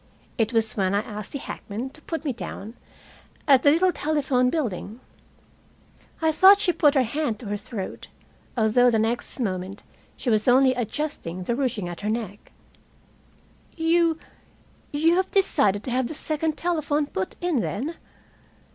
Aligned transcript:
It 0.39 0.51
was 0.51 0.75
when 0.75 0.95
I 0.95 1.01
asked 1.01 1.31
the 1.31 1.37
hackman 1.37 1.91
to 1.91 2.01
put 2.01 2.25
me 2.25 2.33
down 2.33 2.73
at 3.47 3.61
the 3.61 3.69
little 3.69 3.91
telephone 3.91 4.49
building. 4.49 4.99
I 6.23 6.31
thought 6.31 6.59
she 6.59 6.73
put 6.73 6.95
her 6.95 7.03
hand 7.03 7.37
to 7.37 7.45
her 7.49 7.55
throat, 7.57 8.07
although 8.57 8.89
the 8.89 8.97
next 8.97 9.39
moment 9.39 9.83
she 10.17 10.31
was 10.31 10.47
only 10.47 10.73
adjusting 10.73 11.43
the 11.43 11.55
ruching 11.55 11.87
at 11.87 12.01
her 12.01 12.09
neck. 12.09 12.51
"You 13.77 14.17
you 14.91 15.17
have 15.17 15.29
decided 15.29 15.83
to 15.83 15.91
have 15.91 16.07
the 16.07 16.15
second 16.15 16.57
telephone 16.57 17.05
put 17.05 17.35
in, 17.39 17.57
then?" 17.57 17.93